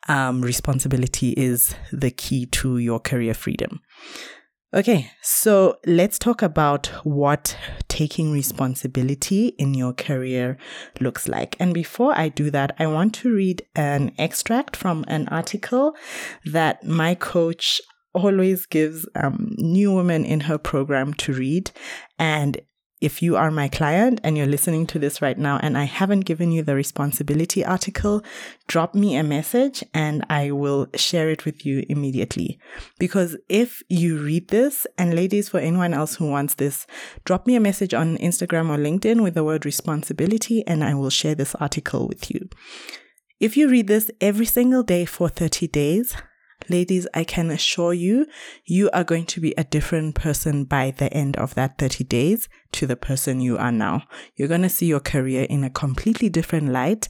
Um, 0.07 0.41
responsibility 0.41 1.31
is 1.33 1.75
the 1.91 2.09
key 2.09 2.47
to 2.47 2.79
your 2.79 2.99
career 2.99 3.35
freedom. 3.35 3.79
Okay, 4.71 5.09
so 5.23 5.77
let's 5.87 6.19
talk 6.19 6.43
about 6.43 6.91
what 7.03 7.57
taking 7.87 8.31
responsibility 8.31 9.47
in 9.57 9.73
your 9.73 9.93
career 9.93 10.57
looks 10.99 11.27
like. 11.27 11.55
And 11.59 11.73
before 11.73 12.15
I 12.15 12.29
do 12.29 12.51
that, 12.51 12.75
I 12.77 12.85
want 12.85 13.15
to 13.15 13.33
read 13.33 13.63
an 13.75 14.11
extract 14.19 14.75
from 14.75 15.05
an 15.07 15.27
article 15.29 15.95
that 16.45 16.83
my 16.83 17.15
coach 17.15 17.81
always 18.13 18.65
gives 18.65 19.07
um, 19.15 19.53
new 19.57 19.93
women 19.93 20.25
in 20.25 20.41
her 20.41 20.57
program 20.57 21.13
to 21.15 21.33
read. 21.33 21.71
And 22.17 22.61
if 23.01 23.21
you 23.21 23.37
are 23.37 23.49
my 23.49 23.69
client 23.69 24.19
and 24.23 24.37
you're 24.37 24.45
listening 24.45 24.85
to 24.87 24.99
this 24.99 25.21
right 25.21 25.37
now 25.37 25.57
and 25.61 25.77
I 25.77 25.85
haven't 25.85 26.21
given 26.21 26.51
you 26.51 26.63
the 26.63 26.75
responsibility 26.75 27.63
article, 27.63 28.21
drop 28.67 28.93
me 28.93 29.15
a 29.15 29.23
message 29.23 29.83
and 29.93 30.25
I 30.29 30.51
will 30.51 30.87
share 30.95 31.29
it 31.29 31.45
with 31.45 31.65
you 31.65 31.85
immediately. 31.87 32.59
Because 32.97 33.37
if 33.47 33.81
you 33.87 34.17
read 34.21 34.49
this, 34.49 34.85
and 34.97 35.13
ladies, 35.13 35.49
for 35.49 35.59
anyone 35.59 35.93
else 35.93 36.15
who 36.15 36.29
wants 36.29 36.55
this, 36.55 36.85
drop 37.23 37.47
me 37.47 37.55
a 37.55 37.61
message 37.61 37.93
on 37.93 38.17
Instagram 38.17 38.69
or 38.69 38.77
LinkedIn 38.77 39.23
with 39.23 39.33
the 39.33 39.43
word 39.43 39.65
responsibility 39.65 40.65
and 40.67 40.83
I 40.83 40.93
will 40.93 41.09
share 41.09 41.35
this 41.35 41.55
article 41.55 42.07
with 42.07 42.29
you. 42.29 42.49
If 43.39 43.55
you 43.55 43.69
read 43.69 43.87
this 43.87 44.11
every 44.19 44.45
single 44.45 44.83
day 44.83 45.05
for 45.05 45.29
30 45.29 45.67
days, 45.67 46.15
ladies, 46.67 47.07
I 47.13 47.23
can 47.23 47.49
assure 47.51 47.93
you, 47.93 48.27
you 48.65 48.89
are 48.91 49.03
going 49.03 49.25
to 49.27 49.39
be 49.39 49.53
a 49.57 49.63
different 49.63 50.15
person 50.15 50.63
by 50.65 50.91
the 50.91 51.11
end 51.13 51.37
of 51.37 51.55
that 51.55 51.77
30 51.77 52.03
days 52.05 52.49
to 52.73 52.87
the 52.87 52.95
person 52.95 53.39
you 53.39 53.57
are 53.57 53.71
now. 53.71 54.03
You're 54.35 54.47
going 54.47 54.63
to 54.63 54.69
see 54.69 54.87
your 54.87 54.99
career 54.99 55.43
in 55.43 55.63
a 55.63 55.69
completely 55.69 56.29
different 56.29 56.69
light 56.69 57.07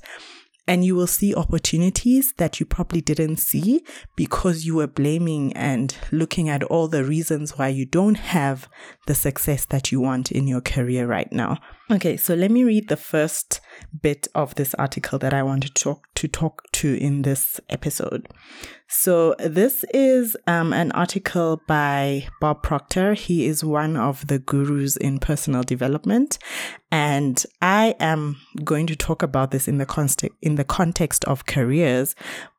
and 0.70 0.86
you 0.86 0.94
will 0.94 1.08
see 1.08 1.34
opportunities 1.34 2.32
that 2.38 2.60
you 2.60 2.66
probably 2.66 3.02
didn't 3.02 3.38
see 3.38 3.84
because 4.16 4.68
you 4.68 4.76
were 4.76 4.86
blaming 4.86 5.52
and 5.54 5.98
looking 6.12 6.48
at 6.48 6.62
all 6.62 6.88
the 6.88 7.04
reasons 7.04 7.58
why 7.58 7.70
you 7.70 7.86
don't 7.86 8.18
have 8.18 8.70
the 9.08 9.16
success 9.16 9.66
that 9.66 9.92
you 9.92 10.00
want 10.00 10.32
in 10.32 10.48
your 10.48 10.62
career 10.62 11.08
right 11.08 11.32
now. 11.32 11.58
Okay, 11.92 12.18
so 12.18 12.36
let 12.36 12.52
me 12.52 12.64
read 12.64 12.88
the 12.88 12.96
first 12.96 13.62
bit 14.00 14.28
of 14.36 14.54
this 14.54 14.76
article 14.76 15.18
that 15.18 15.34
I 15.34 15.42
want 15.42 15.64
to 15.64 15.74
talk 15.74 16.06
to 16.14 16.28
talk 16.28 16.72
to 16.74 16.94
in 16.94 17.24
this 17.24 17.60
episode. 17.68 18.28
So 18.88 19.34
this 19.40 19.84
is 19.92 20.38
um, 20.46 20.72
an 20.72 20.92
article 20.92 21.64
by 21.68 22.28
Bob 22.40 22.62
Proctor. 22.62 23.16
He 23.16 23.48
is 23.48 23.64
one 23.64 23.98
of 23.98 24.28
the 24.28 24.38
gurus 24.38 24.98
in 24.98 25.18
personal 25.18 25.64
development, 25.64 26.38
and 26.92 27.44
I 27.60 27.96
am 28.00 28.38
going 28.64 28.86
to 28.86 28.96
talk 28.96 29.24
about 29.24 29.50
this 29.50 29.68
in 29.68 29.80
the 29.80 29.88
context 29.88 30.32
in 30.44 30.56
the 30.56 30.64
context 30.64 31.26
of 31.26 31.48
careers, 31.48 32.16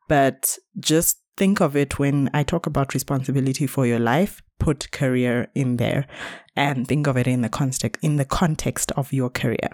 but 0.09 0.57
just 0.77 1.19
think 1.37 1.61
of 1.61 1.77
it 1.77 1.97
when 1.97 2.29
I 2.33 2.43
talk 2.43 2.65
about 2.65 2.93
responsibility 2.93 3.65
for 3.65 3.85
your 3.87 3.99
life, 3.99 4.41
put 4.61 4.91
career 4.91 5.47
in 5.55 5.77
there 5.77 6.05
and 6.55 6.87
think 6.87 7.07
of 7.07 7.17
it 7.17 7.25
in 7.25 7.41
the 7.41 7.49
context 7.49 8.03
in 8.03 8.17
the 8.17 8.25
context 8.25 8.91
of 8.91 9.11
your 9.11 9.29
career. 9.29 9.69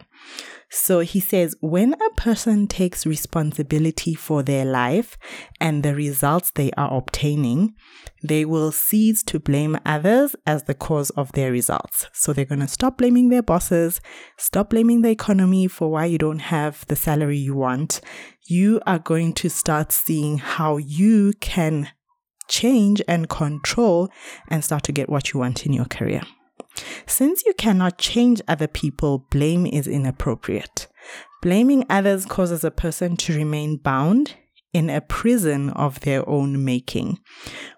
So 0.69 1.01
he 1.01 1.19
says 1.19 1.55
when 1.59 1.93
a 1.93 2.09
person 2.15 2.67
takes 2.67 3.05
responsibility 3.05 4.15
for 4.15 4.43
their 4.43 4.63
life 4.63 5.17
and 5.59 5.83
the 5.83 5.93
results 5.93 6.51
they 6.51 6.71
are 6.77 6.93
obtaining, 6.93 7.73
they 8.23 8.45
will 8.45 8.71
cease 8.71 9.23
to 9.23 9.39
blame 9.41 9.77
others 9.85 10.37
as 10.45 10.63
the 10.63 10.73
cause 10.73 11.09
of 11.11 11.33
their 11.33 11.51
results. 11.51 12.07
So 12.13 12.31
they're 12.31 12.45
going 12.45 12.61
to 12.61 12.67
stop 12.69 12.97
blaming 12.97 13.27
their 13.27 13.43
bosses, 13.43 13.99
stop 14.37 14.69
blaming 14.69 15.01
the 15.01 15.09
economy 15.09 15.67
for 15.67 15.91
why 15.91 16.05
you 16.05 16.17
don't 16.17 16.39
have 16.39 16.85
the 16.87 16.95
salary 16.95 17.37
you 17.37 17.55
want. 17.55 17.99
You 18.47 18.79
are 18.87 18.99
going 18.99 19.33
to 19.33 19.49
start 19.49 19.91
seeing 19.91 20.37
how 20.37 20.77
you 20.77 21.33
can 21.41 21.89
change 22.47 23.01
and 23.07 23.29
control 23.29 24.09
and 24.49 24.63
start 24.63 24.83
to 24.83 24.91
get 24.91 25.09
what 25.09 25.33
you 25.33 25.39
want 25.39 25.65
in 25.65 25.73
your 25.73 25.85
career. 25.85 26.21
Since 27.05 27.43
you 27.45 27.53
cannot 27.53 27.97
change 27.97 28.41
other 28.47 28.67
people, 28.67 29.25
blame 29.31 29.65
is 29.65 29.87
inappropriate. 29.87 30.87
Blaming 31.41 31.85
others 31.89 32.25
causes 32.25 32.63
a 32.63 32.71
person 32.71 33.15
to 33.17 33.35
remain 33.35 33.77
bound 33.77 34.35
in 34.73 34.89
a 34.89 35.01
prison 35.01 35.69
of 35.71 36.01
their 36.01 36.27
own 36.27 36.63
making. 36.63 37.19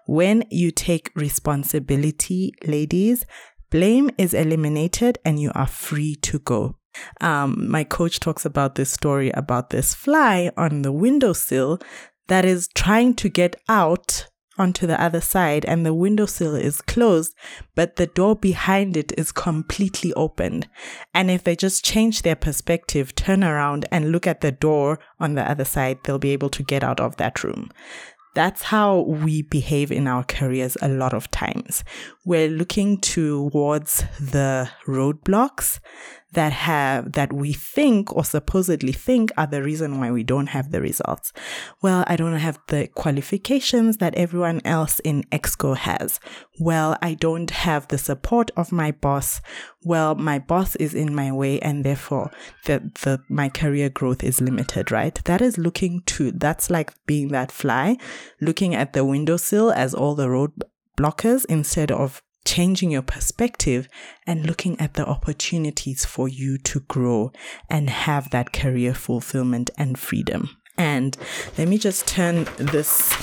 When 0.06 0.44
you 0.50 0.70
take 0.70 1.12
responsibility, 1.14 2.52
ladies, 2.66 3.24
blame 3.70 4.10
is 4.18 4.34
eliminated 4.34 5.18
and 5.24 5.40
you 5.40 5.52
are 5.54 5.66
free 5.66 6.16
to 6.16 6.38
go. 6.40 6.76
Um, 7.20 7.70
my 7.70 7.84
coach 7.84 8.18
talks 8.18 8.44
about 8.44 8.74
this 8.74 8.90
story 8.90 9.30
about 9.30 9.70
this 9.70 9.94
fly 9.94 10.50
on 10.56 10.82
the 10.82 10.90
windowsill 10.90 11.80
that 12.26 12.44
is 12.44 12.68
trying 12.74 13.14
to 13.14 13.28
get 13.28 13.56
out 13.68 14.26
onto 14.58 14.86
the 14.86 15.00
other 15.00 15.20
side 15.20 15.64
and 15.64 15.84
the 15.84 15.94
windowsill 15.94 16.54
is 16.54 16.80
closed, 16.82 17.34
but 17.74 17.96
the 17.96 18.06
door 18.06 18.36
behind 18.36 18.96
it 18.96 19.12
is 19.18 19.32
completely 19.32 20.12
opened. 20.14 20.68
And 21.14 21.30
if 21.30 21.44
they 21.44 21.56
just 21.56 21.84
change 21.84 22.22
their 22.22 22.36
perspective, 22.36 23.14
turn 23.14 23.42
around 23.42 23.86
and 23.90 24.12
look 24.12 24.26
at 24.26 24.40
the 24.40 24.52
door 24.52 24.98
on 25.18 25.34
the 25.34 25.48
other 25.48 25.64
side, 25.64 25.98
they'll 26.04 26.18
be 26.18 26.32
able 26.32 26.50
to 26.50 26.62
get 26.62 26.84
out 26.84 27.00
of 27.00 27.16
that 27.16 27.42
room. 27.42 27.70
That's 28.34 28.62
how 28.62 29.00
we 29.00 29.42
behave 29.42 29.90
in 29.90 30.06
our 30.06 30.22
careers 30.22 30.76
a 30.80 30.88
lot 30.88 31.12
of 31.12 31.30
times. 31.32 31.82
We're 32.24 32.48
looking 32.48 33.00
towards 33.00 34.04
the 34.20 34.70
roadblocks 34.86 35.80
that 36.32 36.52
have 36.52 37.12
that 37.12 37.32
we 37.32 37.52
think 37.52 38.14
or 38.14 38.24
supposedly 38.24 38.92
think 38.92 39.30
are 39.36 39.46
the 39.46 39.62
reason 39.62 39.98
why 39.98 40.10
we 40.10 40.22
don't 40.22 40.48
have 40.48 40.70
the 40.70 40.80
results. 40.80 41.32
Well, 41.82 42.04
I 42.06 42.16
don't 42.16 42.36
have 42.36 42.58
the 42.68 42.88
qualifications 42.88 43.96
that 43.96 44.14
everyone 44.14 44.60
else 44.64 45.00
in 45.00 45.24
Exco 45.24 45.76
has. 45.76 46.20
Well, 46.58 46.96
I 47.02 47.14
don't 47.14 47.50
have 47.50 47.88
the 47.88 47.98
support 47.98 48.50
of 48.56 48.70
my 48.70 48.92
boss. 48.92 49.40
Well, 49.84 50.14
my 50.14 50.38
boss 50.38 50.76
is 50.76 50.94
in 50.94 51.14
my 51.14 51.32
way 51.32 51.58
and 51.60 51.84
therefore 51.84 52.30
the, 52.66 52.90
the 53.02 53.20
my 53.28 53.48
career 53.48 53.88
growth 53.88 54.22
is 54.22 54.40
limited, 54.40 54.90
right? 54.90 55.18
That 55.24 55.40
is 55.40 55.58
looking 55.58 56.02
to 56.06 56.30
that's 56.32 56.70
like 56.70 56.92
being 57.06 57.28
that 57.28 57.50
fly, 57.50 57.96
looking 58.40 58.74
at 58.74 58.92
the 58.92 59.04
windowsill 59.04 59.72
as 59.72 59.94
all 59.94 60.14
the 60.14 60.30
road 60.30 60.52
blockers 60.96 61.44
instead 61.48 61.90
of 61.90 62.22
changing 62.44 62.90
your 62.90 63.02
perspective 63.02 63.88
and 64.26 64.46
looking 64.46 64.78
at 64.80 64.94
the 64.94 65.06
opportunities 65.06 66.04
for 66.04 66.28
you 66.28 66.58
to 66.58 66.80
grow 66.80 67.32
and 67.68 67.90
have 67.90 68.30
that 68.30 68.52
career 68.52 68.94
fulfillment 68.94 69.70
and 69.76 69.98
freedom. 69.98 70.50
And 70.78 71.16
let 71.58 71.68
me 71.68 71.78
just 71.78 72.06
turn 72.06 72.48
this 72.56 73.14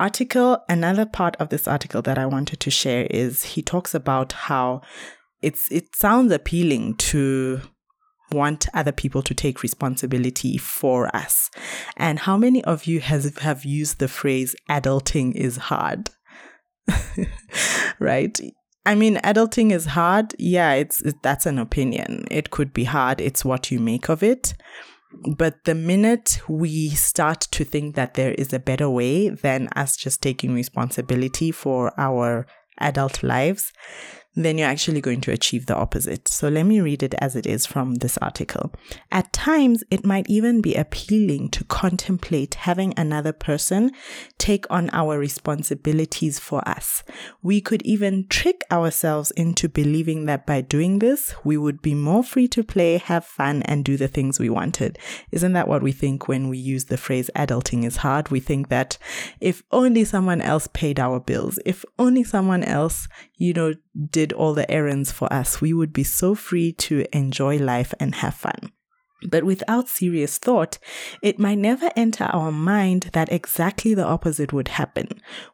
article. 0.00 0.58
Another 0.68 1.06
part 1.06 1.36
of 1.36 1.50
this 1.50 1.68
article 1.68 2.02
that 2.02 2.18
I 2.18 2.26
wanted 2.26 2.58
to 2.60 2.70
share 2.70 3.06
is 3.10 3.44
he 3.44 3.62
talks 3.62 3.94
about 3.94 4.32
how 4.32 4.80
it's 5.42 5.70
it 5.70 5.94
sounds 5.94 6.32
appealing 6.32 6.96
to 6.96 7.60
want 8.32 8.66
other 8.74 8.92
people 8.92 9.22
to 9.22 9.34
take 9.34 9.62
responsibility 9.62 10.56
for 10.56 11.14
us. 11.14 11.50
And 11.96 12.20
how 12.20 12.36
many 12.36 12.62
of 12.64 12.84
you 12.84 13.00
has 13.00 13.36
have 13.38 13.64
used 13.64 13.98
the 13.98 14.08
phrase 14.08 14.54
adulting 14.68 15.34
is 15.34 15.56
hard? 15.56 16.10
right? 17.98 18.38
I 18.86 18.94
mean, 18.94 19.16
adulting 19.16 19.72
is 19.72 19.86
hard. 19.86 20.34
Yeah, 20.38 20.72
it's 20.72 21.02
it, 21.02 21.22
that's 21.22 21.46
an 21.46 21.58
opinion. 21.58 22.26
It 22.30 22.50
could 22.50 22.72
be 22.72 22.84
hard. 22.84 23.20
It's 23.20 23.44
what 23.44 23.70
you 23.70 23.78
make 23.78 24.08
of 24.08 24.22
it. 24.22 24.54
But 25.36 25.64
the 25.64 25.74
minute 25.74 26.40
we 26.48 26.90
start 26.90 27.40
to 27.52 27.64
think 27.64 27.96
that 27.96 28.14
there 28.14 28.32
is 28.32 28.52
a 28.52 28.60
better 28.60 28.88
way 28.88 29.28
than 29.28 29.68
us 29.74 29.96
just 29.96 30.22
taking 30.22 30.54
responsibility 30.54 31.50
for 31.50 31.92
our 31.98 32.46
adult 32.78 33.22
lives, 33.22 33.72
then 34.34 34.58
you're 34.58 34.68
actually 34.68 35.00
going 35.00 35.20
to 35.22 35.32
achieve 35.32 35.66
the 35.66 35.76
opposite. 35.76 36.28
So 36.28 36.48
let 36.48 36.64
me 36.64 36.80
read 36.80 37.02
it 37.02 37.14
as 37.18 37.34
it 37.34 37.46
is 37.46 37.66
from 37.66 37.96
this 37.96 38.16
article. 38.18 38.72
At 39.10 39.32
times, 39.32 39.82
it 39.90 40.06
might 40.06 40.28
even 40.28 40.60
be 40.60 40.74
appealing 40.74 41.50
to 41.50 41.64
contemplate 41.64 42.54
having 42.54 42.94
another 42.96 43.32
person 43.32 43.90
take 44.38 44.66
on 44.70 44.88
our 44.92 45.18
responsibilities 45.18 46.38
for 46.38 46.66
us. 46.68 47.02
We 47.42 47.60
could 47.60 47.82
even 47.82 48.26
trick 48.28 48.62
ourselves 48.70 49.30
into 49.32 49.68
believing 49.68 50.26
that 50.26 50.46
by 50.46 50.60
doing 50.60 51.00
this, 51.00 51.34
we 51.44 51.56
would 51.56 51.82
be 51.82 51.94
more 51.94 52.22
free 52.22 52.48
to 52.48 52.62
play, 52.62 52.98
have 52.98 53.24
fun, 53.24 53.62
and 53.62 53.84
do 53.84 53.96
the 53.96 54.08
things 54.08 54.38
we 54.38 54.48
wanted. 54.48 54.98
Isn't 55.32 55.52
that 55.54 55.68
what 55.68 55.82
we 55.82 55.92
think 55.92 56.28
when 56.28 56.48
we 56.48 56.58
use 56.58 56.86
the 56.86 56.96
phrase 56.96 57.30
adulting 57.34 57.84
is 57.84 57.98
hard? 57.98 58.30
We 58.30 58.40
think 58.40 58.68
that 58.68 58.96
if 59.40 59.62
only 59.72 60.04
someone 60.04 60.40
else 60.40 60.68
paid 60.72 61.00
our 61.00 61.20
bills, 61.20 61.58
if 61.66 61.84
only 61.98 62.24
someone 62.24 62.62
else, 62.62 63.08
you 63.40 63.54
know, 63.54 63.72
did 64.10 64.34
all 64.34 64.52
the 64.52 64.70
errands 64.70 65.10
for 65.10 65.32
us, 65.32 65.62
we 65.62 65.72
would 65.72 65.94
be 65.94 66.04
so 66.04 66.34
free 66.34 66.72
to 66.72 67.06
enjoy 67.16 67.56
life 67.56 67.94
and 67.98 68.16
have 68.16 68.34
fun. 68.34 68.70
But 69.26 69.44
without 69.44 69.88
serious 69.88 70.36
thought, 70.36 70.78
it 71.22 71.38
might 71.38 71.58
never 71.58 71.90
enter 71.96 72.24
our 72.24 72.52
mind 72.52 73.10
that 73.14 73.32
exactly 73.32 73.94
the 73.94 74.04
opposite 74.04 74.52
would 74.52 74.68
happen. 74.68 75.08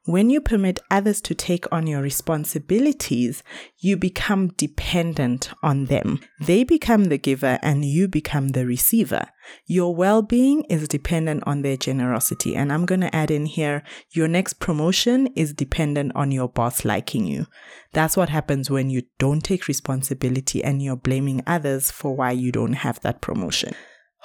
When 0.04 0.30
you 0.30 0.40
permit 0.40 0.80
others 0.90 1.20
to 1.22 1.34
take 1.34 1.72
on 1.72 1.86
your 1.86 2.02
responsibilities, 2.02 3.44
you 3.86 3.96
become 3.96 4.48
dependent 4.56 5.50
on 5.62 5.84
them. 5.84 6.18
They 6.40 6.64
become 6.64 7.04
the 7.04 7.18
giver 7.18 7.60
and 7.62 7.84
you 7.84 8.08
become 8.08 8.48
the 8.48 8.66
receiver. 8.66 9.26
Your 9.64 9.94
well 9.94 10.22
being 10.22 10.64
is 10.64 10.88
dependent 10.88 11.44
on 11.46 11.62
their 11.62 11.76
generosity. 11.76 12.56
And 12.56 12.72
I'm 12.72 12.84
going 12.84 13.02
to 13.02 13.14
add 13.14 13.30
in 13.30 13.46
here 13.46 13.84
your 14.10 14.26
next 14.26 14.54
promotion 14.54 15.28
is 15.36 15.54
dependent 15.54 16.16
on 16.16 16.32
your 16.32 16.48
boss 16.48 16.84
liking 16.84 17.26
you. 17.26 17.46
That's 17.92 18.16
what 18.16 18.28
happens 18.28 18.68
when 18.68 18.90
you 18.90 19.02
don't 19.20 19.42
take 19.42 19.68
responsibility 19.68 20.64
and 20.64 20.82
you're 20.82 20.96
blaming 20.96 21.44
others 21.46 21.92
for 21.92 22.16
why 22.16 22.32
you 22.32 22.50
don't 22.50 22.72
have 22.72 22.98
that 23.02 23.20
promotion. 23.20 23.72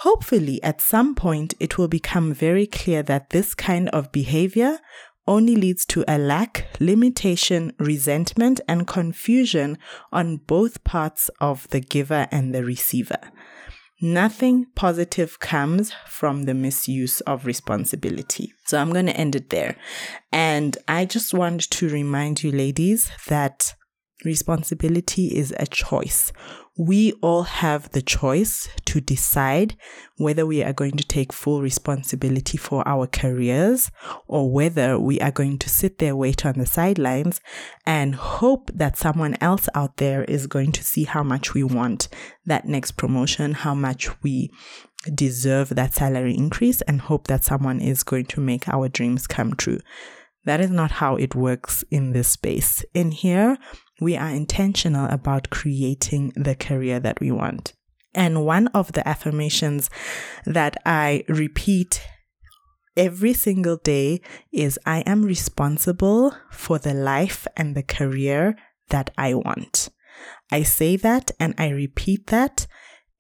Hopefully, 0.02 0.62
at 0.64 0.82
some 0.82 1.14
point, 1.14 1.54
it 1.60 1.78
will 1.78 1.88
become 1.88 2.34
very 2.34 2.66
clear 2.66 3.04
that 3.04 3.30
this 3.30 3.54
kind 3.54 3.88
of 3.90 4.12
behavior 4.12 4.80
only 5.28 5.56
leads 5.56 5.86
to 5.86 6.04
a 6.08 6.18
lack, 6.18 6.68
limitation, 6.80 7.74
resentment, 7.80 8.60
and 8.68 8.88
confusion 8.88 9.78
on 10.12 10.38
both 10.38 10.84
parts 10.84 11.30
of 11.40 11.68
the 11.70 11.80
giver 11.80 12.28
and 12.32 12.54
the 12.54 12.64
receiver. 12.64 13.20
Nothing 14.04 14.66
positive 14.76 15.40
comes 15.40 15.94
from 16.08 16.44
the 16.44 16.56
misuse 16.56 17.22
of 17.22 17.46
responsibility. 17.46 18.52
So 18.66 18.80
I'm 18.80 18.92
going 18.92 19.06
to 19.06 19.16
end 19.16 19.36
it 19.36 19.52
there. 19.52 19.78
And 20.32 20.76
I 20.88 21.06
just 21.06 21.36
want 21.36 21.70
to 21.70 21.88
remind 21.88 22.42
you, 22.42 22.52
ladies, 22.52 23.12
that 23.28 23.76
responsibility 24.26 25.28
is 25.28 25.54
a 25.60 25.68
choice 25.68 26.34
we 26.82 27.14
all 27.22 27.44
have 27.44 27.92
the 27.92 28.02
choice 28.02 28.68
to 28.86 29.00
decide 29.00 29.78
whether 30.18 30.48
we 30.48 30.64
are 30.64 30.74
going 30.74 30.98
to 30.98 31.04
take 31.04 31.32
full 31.32 31.62
responsibility 31.62 32.58
for 32.58 32.82
our 32.88 33.06
careers 33.06 33.92
or 34.26 34.52
whether 34.52 34.98
we 34.98 35.22
are 35.22 35.30
going 35.30 35.60
to 35.60 35.70
sit 35.70 36.00
there, 36.00 36.16
wait 36.16 36.44
on 36.44 36.56
the 36.58 36.66
sidelines, 36.66 37.40
and 37.86 38.16
hope 38.16 38.72
that 38.74 38.98
someone 38.98 39.38
else 39.40 39.70
out 39.76 39.98
there 39.98 40.24
is 40.24 40.48
going 40.48 40.72
to 40.72 40.84
see 40.84 41.04
how 41.04 41.22
much 41.22 41.54
we 41.54 41.64
want 41.64 42.08
that 42.48 42.66
next 42.66 42.94
promotion, 42.94 43.54
how 43.54 43.76
much 43.76 44.10
we 44.24 44.50
deserve 45.14 45.70
that 45.70 45.94
salary 45.94 46.36
increase, 46.36 46.82
and 46.82 47.02
hope 47.02 47.28
that 47.28 47.44
someone 47.44 47.80
is 47.80 48.02
going 48.02 48.26
to 48.26 48.42
make 48.42 48.68
our 48.68 48.90
dreams 48.90 49.28
come 49.28 49.54
true. 49.54 49.78
That 50.46 50.60
is 50.60 50.72
not 50.72 50.90
how 50.90 51.18
it 51.18 51.36
works 51.36 51.84
in 51.92 52.14
this 52.14 52.30
space. 52.30 52.84
In 52.96 53.12
here, 53.12 53.60
we 54.02 54.18
are 54.18 54.30
intentional 54.30 55.06
about 55.06 55.52
creating 55.52 56.34
the 56.36 56.56
career 56.56 57.00
that 57.00 57.22
we 57.22 57.32
want. 57.32 57.74
And 58.14 58.46
one 58.46 58.68
of 58.70 58.92
the 58.92 59.08
affirmations 59.08 59.90
that 60.46 60.76
I 60.86 61.24
repeat 61.30 62.02
every 62.98 63.34
single 63.34 63.78
day 63.78 64.20
is 64.52 64.78
I 64.86 65.02
am 65.02 65.24
responsible 65.24 66.36
for 66.50 66.80
the 66.80 66.94
life 66.94 67.48
and 67.56 67.76
the 67.76 67.84
career 67.84 68.58
that 68.90 69.12
I 69.18 69.36
want. 69.36 69.90
I 70.52 70.64
say 70.64 70.98
that 70.98 71.32
and 71.40 71.54
I 71.58 71.70
repeat 71.70 72.28
that 72.28 72.68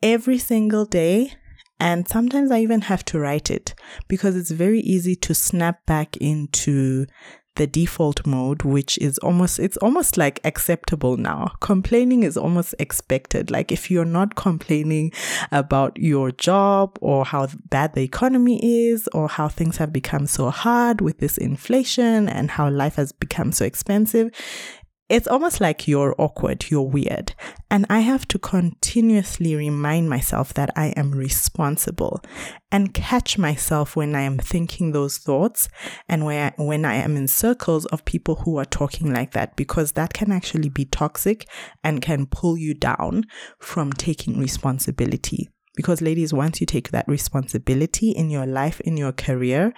every 0.02 0.40
single 0.40 0.86
day. 0.86 1.34
And 1.80 2.08
sometimes 2.08 2.52
I 2.52 2.60
even 2.60 2.82
have 2.82 3.06
to 3.06 3.20
write 3.20 3.50
it 3.50 3.74
because 4.08 4.36
it's 4.36 4.52
very 4.52 4.82
easy 4.82 5.16
to 5.16 5.34
snap 5.34 5.86
back 5.86 6.18
into 6.18 7.08
the 7.56 7.68
default 7.68 8.26
mode, 8.26 8.64
which 8.64 8.98
is 9.00 9.18
almost, 9.20 9.60
it's 9.60 9.78
almost 9.78 10.18
like 10.18 10.40
acceptable 10.44 11.18
now. 11.18 11.54
Complaining 11.60 12.24
is 12.24 12.38
almost 12.38 12.74
expected. 12.80 13.52
Like 13.52 13.72
if 13.72 13.92
you're 13.92 14.06
not 14.06 14.36
complaining 14.36 15.12
about 15.52 15.98
your 15.98 16.32
job 16.32 16.98
or 17.02 17.26
how 17.26 17.48
bad 17.70 17.94
the 17.94 18.02
economy 18.02 18.88
is 18.88 19.10
or 19.14 19.28
how 19.28 19.48
things 19.48 19.78
have 19.78 19.92
become 19.92 20.28
so 20.28 20.50
hard 20.50 21.02
with 21.02 21.20
this 21.20 21.38
inflation 21.38 22.30
and 22.30 22.52
how 22.52 22.70
life 22.70 22.96
has 22.96 23.12
become 23.12 23.52
so 23.52 23.66
expensive, 23.66 24.32
it's 25.12 25.28
almost 25.28 25.60
like 25.60 25.90
you're 25.90 26.16
awkward, 26.18 26.72
you're 26.72 26.82
weird. 26.88 27.34
And 27.70 27.86
I 27.90 28.00
have 28.00 28.26
to 28.30 28.40
continuously 28.40 29.56
remind 29.56 30.10
myself 30.10 30.54
that 30.54 30.70
I 30.78 30.94
am 30.96 31.12
responsible 31.12 32.22
and 32.72 32.94
catch 32.94 33.38
myself 33.38 33.98
when 33.98 34.16
I 34.16 34.22
am 34.22 34.38
thinking 34.38 34.94
those 34.94 35.18
thoughts 35.18 35.68
and 36.08 36.24
when 36.24 36.54
I, 36.58 36.64
when 36.64 36.86
I 36.86 36.96
am 36.96 37.18
in 37.18 37.28
circles 37.28 37.86
of 37.88 38.06
people 38.06 38.36
who 38.36 38.56
are 38.58 38.64
talking 38.64 39.14
like 39.14 39.34
that, 39.34 39.58
because 39.58 39.92
that 39.92 40.14
can 40.14 40.32
actually 40.32 40.70
be 40.70 40.86
toxic 40.86 41.46
and 41.84 42.02
can 42.02 42.26
pull 42.26 42.58
you 42.58 42.74
down 42.74 43.26
from 43.60 43.92
taking 43.92 44.40
responsibility. 44.40 45.50
Because, 45.76 46.02
ladies, 46.02 46.34
once 46.34 46.62
you 46.62 46.66
take 46.66 46.92
that 46.92 47.08
responsibility 47.08 48.12
in 48.12 48.30
your 48.30 48.46
life, 48.46 48.80
in 48.82 48.96
your 48.96 49.12
career, 49.12 49.74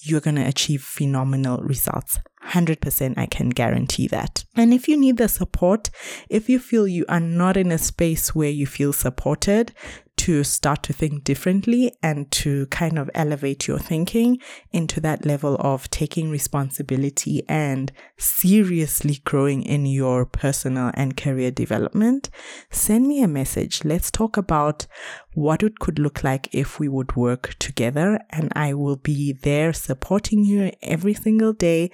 you're 0.00 0.20
going 0.20 0.36
to 0.36 0.46
achieve 0.46 0.82
phenomenal 0.82 1.58
results. 1.58 2.18
100% 2.48 3.18
I 3.18 3.26
can 3.26 3.50
guarantee 3.50 4.08
that. 4.08 4.44
And 4.56 4.72
if 4.72 4.88
you 4.88 4.96
need 4.96 5.16
the 5.16 5.28
support, 5.28 5.90
if 6.28 6.48
you 6.48 6.58
feel 6.58 6.88
you 6.88 7.04
are 7.08 7.20
not 7.20 7.56
in 7.56 7.70
a 7.70 7.78
space 7.78 8.34
where 8.34 8.50
you 8.50 8.66
feel 8.66 8.92
supported, 8.92 9.72
to 10.18 10.42
start 10.42 10.82
to 10.82 10.92
think 10.92 11.24
differently 11.24 11.92
and 12.02 12.30
to 12.30 12.66
kind 12.66 12.98
of 12.98 13.08
elevate 13.14 13.66
your 13.66 13.78
thinking 13.78 14.38
into 14.72 15.00
that 15.00 15.24
level 15.24 15.56
of 15.60 15.88
taking 15.90 16.28
responsibility 16.28 17.42
and 17.48 17.92
seriously 18.18 19.20
growing 19.24 19.62
in 19.62 19.86
your 19.86 20.26
personal 20.26 20.90
and 20.94 21.16
career 21.16 21.50
development, 21.50 22.28
send 22.70 23.06
me 23.06 23.22
a 23.22 23.28
message. 23.28 23.84
Let's 23.84 24.10
talk 24.10 24.36
about 24.36 24.86
what 25.34 25.62
it 25.62 25.78
could 25.78 25.98
look 26.00 26.24
like 26.24 26.48
if 26.52 26.80
we 26.80 26.88
would 26.88 27.14
work 27.14 27.54
together. 27.60 28.18
And 28.30 28.52
I 28.56 28.74
will 28.74 28.96
be 28.96 29.32
there 29.32 29.72
supporting 29.72 30.44
you 30.44 30.72
every 30.82 31.14
single 31.14 31.52
day 31.52 31.92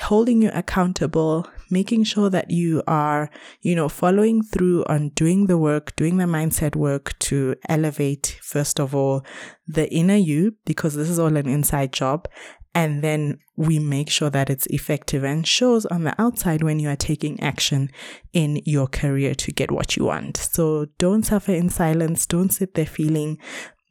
holding 0.00 0.42
you 0.42 0.50
accountable, 0.54 1.46
making 1.70 2.04
sure 2.04 2.30
that 2.30 2.50
you 2.50 2.82
are, 2.86 3.30
you 3.62 3.74
know, 3.74 3.88
following 3.88 4.42
through 4.42 4.84
on 4.84 5.10
doing 5.10 5.46
the 5.46 5.58
work, 5.58 5.94
doing 5.96 6.16
the 6.18 6.24
mindset 6.24 6.76
work 6.76 7.18
to 7.18 7.54
elevate, 7.68 8.38
first 8.42 8.78
of 8.78 8.94
all, 8.94 9.24
the 9.66 9.92
inner 9.92 10.16
you, 10.16 10.54
because 10.64 10.94
this 10.94 11.10
is 11.10 11.18
all 11.18 11.36
an 11.36 11.48
inside 11.48 11.92
job. 11.92 12.28
And 12.74 13.02
then 13.02 13.40
we 13.56 13.80
make 13.80 14.08
sure 14.08 14.30
that 14.30 14.48
it's 14.48 14.66
effective 14.66 15.24
and 15.24 15.44
shows 15.46 15.84
on 15.86 16.04
the 16.04 16.14
outside 16.20 16.62
when 16.62 16.78
you 16.78 16.88
are 16.88 16.96
taking 16.96 17.40
action 17.40 17.90
in 18.32 18.62
your 18.64 18.86
career 18.86 19.34
to 19.34 19.50
get 19.50 19.72
what 19.72 19.96
you 19.96 20.04
want. 20.04 20.36
So 20.36 20.86
don't 20.96 21.24
suffer 21.24 21.52
in 21.52 21.70
silence. 21.70 22.24
Don't 22.24 22.50
sit 22.50 22.74
there 22.74 22.86
feeling 22.86 23.38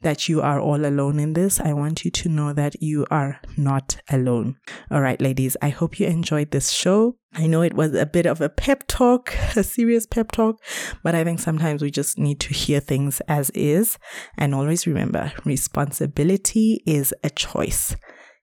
that 0.02 0.30
you 0.30 0.42
are 0.42 0.60
all 0.60 0.86
alone 0.86 1.20
in 1.20 1.34
this. 1.34 1.60
I 1.60 1.74
want 1.74 2.06
you 2.06 2.12
to 2.12 2.30
know 2.30 2.54
that 2.54 2.82
you 2.82 3.06
are 3.10 3.40
not 3.56 3.98
alone. 4.10 4.58
All 4.92 5.02
right, 5.02 5.20
ladies, 5.20 5.58
I 5.62 5.70
hope 5.70 6.00
you 6.00 6.08
enjoyed 6.08 6.52
this 6.52 6.72
show. 6.72 7.18
I 7.34 7.48
know 7.48 7.62
it 7.62 7.74
was 7.74 7.94
a 7.94 8.06
bit 8.06 8.26
of 8.26 8.42
a 8.42 8.50
pep 8.50 8.86
talk, 8.88 9.34
a 9.56 9.64
serious 9.64 10.06
pep 10.06 10.32
talk, 10.32 10.62
but 11.04 11.16
I 11.16 11.24
think 11.24 11.40
sometimes 11.40 11.82
we 11.82 11.92
just 11.92 12.18
need 12.18 12.40
to 12.42 12.54
hear 12.54 12.80
things 12.80 13.22
as 13.28 13.50
is. 13.52 13.98
And 14.38 14.54
always 14.54 14.88
remember 14.88 15.34
responsibility 15.46 16.84
is 16.86 17.14
a 17.24 17.30
choice 17.30 17.96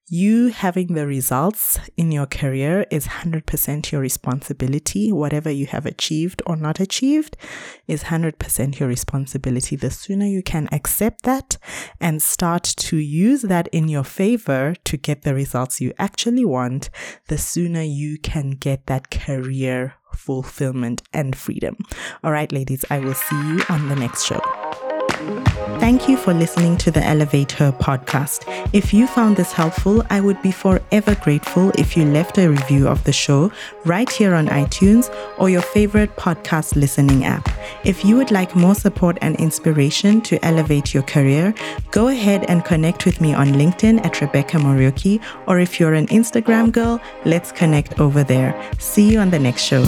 you 0.06 0.48
having 0.48 0.94
the 0.94 1.06
results 1.06 1.78
in 1.96 2.12
your 2.12 2.26
career 2.26 2.86
is 2.90 3.06
100% 3.06 3.90
your 3.90 4.00
responsibility. 4.00 5.10
Whatever 5.10 5.50
you 5.50 5.66
have 5.66 5.86
achieved 5.86 6.42
or 6.44 6.56
not 6.56 6.78
achieved 6.78 7.36
is 7.88 8.04
100% 8.04 8.78
your 8.78 8.88
responsibility. 8.88 9.76
The 9.76 9.90
sooner 9.90 10.26
you 10.26 10.42
can 10.42 10.68
accept 10.72 11.22
that 11.22 11.56
and 12.00 12.20
start 12.20 12.64
to 12.64 12.98
use 12.98 13.42
that 13.42 13.68
in 13.68 13.88
your 13.88 14.04
favor 14.04 14.74
to 14.84 14.96
get 14.96 15.22
the 15.22 15.34
results 15.34 15.80
you 15.80 15.94
actually 15.98 16.44
want, 16.44 16.90
the 17.28 17.38
sooner 17.38 17.82
you 17.82 18.18
can 18.18 18.50
get 18.50 18.86
that 18.86 19.10
career 19.10 19.94
fulfillment 20.14 21.02
and 21.12 21.34
freedom. 21.34 21.76
All 22.22 22.30
right, 22.30 22.52
ladies, 22.52 22.84
I 22.90 22.98
will 22.98 23.14
see 23.14 23.36
you 23.48 23.62
on 23.68 23.88
the 23.88 23.96
next 23.96 24.26
show. 24.26 24.63
Thank 25.80 26.08
you 26.08 26.16
for 26.16 26.32
listening 26.32 26.78
to 26.78 26.90
the 26.90 27.04
Elevate 27.04 27.52
Her 27.52 27.70
podcast. 27.70 28.44
If 28.72 28.94
you 28.94 29.06
found 29.06 29.37
this 29.37 29.52
helpful, 29.52 30.02
I 30.08 30.20
would 30.20 30.40
be 30.40 30.50
forever 30.50 31.14
grateful 31.16 31.70
if 31.78 31.96
you 31.96 32.04
left 32.04 32.38
a 32.38 32.48
review 32.48 32.88
of 32.88 33.04
the 33.04 33.12
show 33.12 33.52
right 33.84 34.10
here 34.10 34.34
on 34.34 34.46
iTunes 34.46 35.14
or 35.38 35.50
your 35.50 35.62
favorite 35.62 36.16
podcast 36.16 36.74
listening 36.74 37.24
app. 37.24 37.48
If 37.84 38.04
you 38.04 38.16
would 38.16 38.30
like 38.30 38.56
more 38.56 38.74
support 38.74 39.18
and 39.20 39.37
inspiration 39.37 40.20
to 40.22 40.42
elevate 40.44 40.94
your 40.94 41.02
career, 41.02 41.54
go 41.90 42.08
ahead 42.08 42.44
and 42.48 42.64
connect 42.64 43.04
with 43.04 43.20
me 43.20 43.34
on 43.34 43.48
LinkedIn 43.48 44.04
at 44.04 44.20
Rebecca 44.20 44.56
Muriuki, 44.56 45.20
or 45.46 45.58
if 45.58 45.78
you're 45.78 45.94
an 45.94 46.06
Instagram 46.06 46.72
girl, 46.72 47.00
let's 47.26 47.52
connect 47.52 48.00
over 48.00 48.24
there. 48.24 48.54
See 48.78 49.12
you 49.12 49.18
on 49.18 49.30
the 49.30 49.38
next 49.38 49.62
show. 49.62 49.84